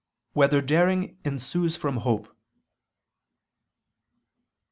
2] 0.33 0.39
Whether 0.39 0.61
Daring 0.61 1.19
Ensues 1.23 1.75
from 1.75 1.97
Hope? 1.97 2.35